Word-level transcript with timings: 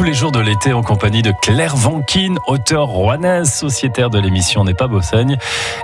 tous 0.00 0.06
les 0.06 0.14
jours 0.14 0.32
de 0.32 0.40
l'été 0.40 0.72
en 0.72 0.82
compagnie 0.82 1.20
de 1.20 1.30
Claire 1.42 1.76
Vanquine, 1.76 2.38
auteure 2.46 2.86
rouennaise, 2.86 3.52
sociétaire 3.52 4.08
de 4.08 4.18
l'émission 4.18 4.64
N'est 4.64 4.72
pas 4.72 4.88
Bossaigne. 4.88 5.36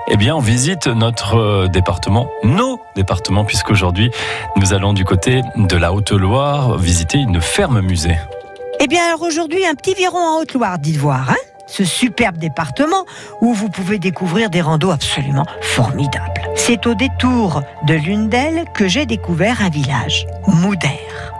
Eh 0.09 0.17
bien, 0.17 0.35
on 0.35 0.41
visite 0.41 0.87
notre 0.87 1.37
euh, 1.37 1.69
département, 1.69 2.27
nos 2.43 2.81
départements, 2.95 3.45
puisqu'aujourd'hui, 3.45 4.11
nous 4.57 4.73
allons 4.73 4.95
du 4.95 5.05
côté 5.05 5.43
de 5.57 5.77
la 5.77 5.93
Haute-Loire 5.93 6.79
visiter 6.79 7.19
une 7.19 7.43
ferme 7.43 7.83
musée. 7.83 8.17
Eh 8.81 8.87
bien, 8.87 9.05
alors 9.05 9.21
aujourd'hui, 9.21 9.67
un 9.67 9.75
petit 9.75 9.93
viron 9.93 10.17
en 10.17 10.41
Haute-Loire, 10.41 10.79
dites 10.79 10.97
voir, 10.97 11.29
hein 11.29 11.37
ce 11.67 11.85
superbe 11.85 12.39
département 12.39 13.05
où 13.43 13.53
vous 13.53 13.69
pouvez 13.69 13.99
découvrir 13.99 14.49
des 14.49 14.63
randos 14.63 14.93
absolument 14.93 15.45
formidables. 15.61 16.41
C'est 16.55 16.87
au 16.87 16.95
détour 16.95 17.61
de 17.87 17.93
l'une 17.93 18.31
d'elles 18.31 18.65
que 18.73 18.89
j'ai 18.89 19.05
découvert 19.05 19.61
un 19.61 19.69
village, 19.69 20.27
Moudère. 20.47 21.35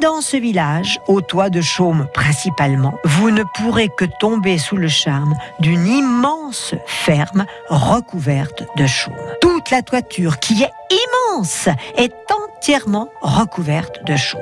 Dans 0.00 0.20
ce 0.20 0.36
village, 0.36 1.00
au 1.08 1.20
toit 1.20 1.50
de 1.50 1.60
chaume 1.60 2.06
principalement, 2.12 2.94
vous 3.04 3.30
ne 3.30 3.42
pourrez 3.54 3.88
que 3.88 4.04
tomber 4.04 4.58
sous 4.58 4.76
le 4.76 4.88
charme 4.88 5.34
d'une 5.60 5.86
immense 5.86 6.74
ferme 6.86 7.46
recouverte 7.68 8.64
de 8.76 8.86
chaume. 8.86 9.14
Toute 9.40 9.70
la 9.70 9.82
toiture, 9.82 10.38
qui 10.38 10.62
est 10.62 10.72
immense, 10.90 11.68
est 11.96 12.14
entièrement 12.32 13.08
recouverte 13.20 14.04
de 14.04 14.16
chaume. 14.16 14.40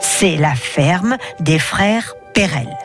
C'est 0.00 0.36
la 0.36 0.54
ferme 0.54 1.16
des 1.40 1.58
frères 1.58 2.14
Perel. 2.32 2.76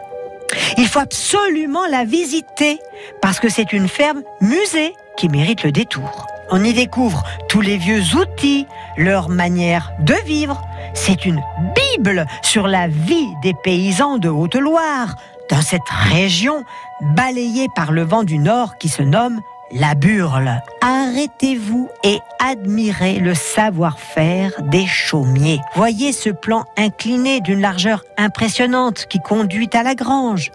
Il 0.78 0.88
faut 0.88 1.00
absolument 1.00 1.86
la 1.88 2.06
visiter 2.06 2.80
parce 3.22 3.40
que 3.40 3.50
c'est 3.50 3.74
une 3.74 3.88
ferme 3.88 4.24
musée 4.42 4.94
qui 5.18 5.30
mérite 5.30 5.64
le 5.64 5.72
détour. 5.72 6.28
On 6.52 6.64
y 6.64 6.74
découvre 6.74 7.24
tous 7.48 7.62
les 7.62 7.78
vieux 7.78 8.02
outils, 8.16 8.66
leur 8.98 9.30
manière 9.30 9.92
de 10.00 10.16
vivre. 10.26 10.62
C'est 10.96 11.26
une 11.26 11.42
Sur 12.42 12.68
la 12.68 12.88
vie 12.88 13.28
des 13.42 13.54
paysans 13.54 14.18
de 14.18 14.30
Haute-Loire, 14.30 15.16
dans 15.50 15.62
cette 15.62 15.90
région 15.90 16.64
balayée 17.02 17.68
par 17.76 17.92
le 17.92 18.04
vent 18.04 18.24
du 18.24 18.38
nord 18.38 18.78
qui 18.78 18.90
se 18.90 19.02
nomme 19.02 19.42
la 19.72 19.96
Burle. 19.96 20.62
Arrêtez-vous 20.82 21.90
et 22.04 22.20
admirez 22.40 23.20
le 23.20 23.36
savoir-faire 23.36 24.52
des 24.64 24.86
chaumiers. 24.86 25.60
Voyez 25.76 26.12
ce 26.12 26.30
plan 26.30 26.66
incliné 26.78 27.42
d'une 27.42 27.62
largeur 27.62 28.04
impressionnante 28.18 29.06
qui 29.10 29.20
conduit 29.20 29.70
à 29.74 29.84
la 29.84 29.96
grange. 29.96 30.52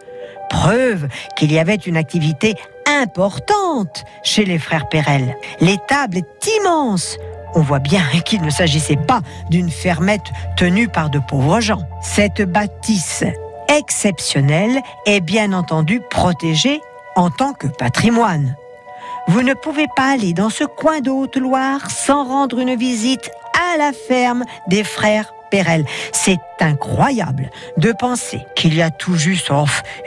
Preuve 0.51 1.09
qu'il 1.37 1.53
y 1.53 1.59
avait 1.59 1.75
une 1.75 1.97
activité 1.97 2.55
importante 2.87 4.05
chez 4.23 4.45
les 4.45 4.59
frères 4.59 4.89
Perel. 4.89 5.37
L'étable 5.61 6.19
est 6.19 6.51
immense. 6.61 7.17
On 7.55 7.61
voit 7.61 7.79
bien 7.79 8.03
qu'il 8.25 8.43
ne 8.43 8.51
s'agissait 8.51 8.97
pas 8.97 9.21
d'une 9.49 9.71
fermette 9.71 10.33
tenue 10.57 10.89
par 10.89 11.11
de 11.11 11.19
pauvres 11.19 11.61
gens. 11.61 11.83
Cette 12.01 12.43
bâtisse 12.43 13.25
exceptionnelle 13.69 14.81
est 15.07 15.21
bien 15.21 15.53
entendu 15.53 16.01
protégée 16.11 16.81
en 17.17 17.31
tant 17.31 17.53
que 17.53 17.67
patrimoine. 17.67 18.57
Vous 19.29 19.43
ne 19.43 19.55
pouvez 19.55 19.87
pas 19.97 20.13
aller 20.13 20.33
dans 20.33 20.51
ce 20.51 20.65
coin 20.65 21.01
de 21.01 21.11
Haute-Loire 21.11 21.91
sans 21.91 22.25
rendre 22.25 22.59
une 22.59 22.75
visite 22.75 23.31
à 23.55 23.79
la 23.79 23.93
ferme 23.93 24.45
des 24.69 24.85
frères 24.85 25.33
Perel. 25.51 25.85
C'est 26.13 26.41
incroyable 26.61 27.51
de 27.77 27.93
penser 27.93 28.41
qu'il 28.57 28.75
y 28.75 28.83
a 28.83 28.91
tout 28.91 29.15
juste 29.15 29.51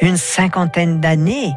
une 0.02 0.17
cinquantaine 0.17 1.00
d'années, 1.00 1.54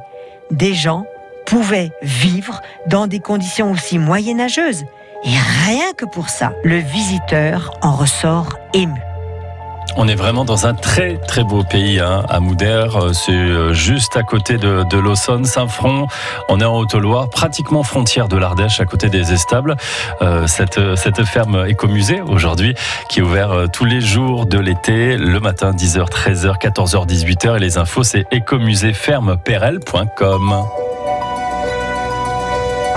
des 0.50 0.74
gens 0.74 1.04
pouvaient 1.44 1.90
vivre 2.00 2.62
dans 2.86 3.08
des 3.08 3.18
conditions 3.18 3.72
aussi 3.72 3.98
moyenâgeuses. 3.98 4.84
Et 5.24 5.36
rien 5.66 5.92
que 5.96 6.06
pour 6.06 6.30
ça, 6.30 6.52
le 6.64 6.78
visiteur 6.78 7.72
en 7.82 7.94
ressort 7.94 8.48
ému. 8.72 9.00
On 9.96 10.06
est 10.06 10.14
vraiment 10.14 10.44
dans 10.44 10.66
un 10.66 10.74
très 10.74 11.16
très 11.16 11.42
beau 11.42 11.64
pays 11.64 11.98
hein, 11.98 12.22
à 12.28 12.38
Moudère. 12.40 12.96
Euh, 12.96 13.12
c'est 13.12 13.32
euh, 13.32 13.74
juste 13.74 14.16
à 14.16 14.22
côté 14.22 14.56
de, 14.56 14.84
de 14.88 14.98
l'Aussonne, 14.98 15.44
Saint-Front. 15.44 16.06
On 16.48 16.60
est 16.60 16.64
en 16.64 16.78
Haute-Loire, 16.78 17.28
pratiquement 17.28 17.82
frontière 17.82 18.28
de 18.28 18.36
l'Ardèche, 18.36 18.78
à 18.80 18.84
côté 18.84 19.08
des 19.08 19.32
Estables. 19.32 19.76
Euh, 20.22 20.46
cette, 20.46 20.78
cette 20.96 21.24
ferme 21.24 21.66
écomusée 21.66 22.20
aujourd'hui 22.20 22.76
qui 23.08 23.18
est 23.18 23.22
ouverte 23.22 23.72
tous 23.72 23.84
les 23.84 24.00
jours 24.00 24.46
de 24.46 24.58
l'été, 24.58 25.16
le 25.16 25.40
matin 25.40 25.72
10h, 25.72 26.08
13h, 26.08 26.60
14h, 26.60 27.04
18h. 27.06 27.56
Et 27.56 27.60
les 27.60 27.76
infos, 27.76 28.04
c'est 28.04 28.26
écomuséfermeperel.com. 28.30 30.89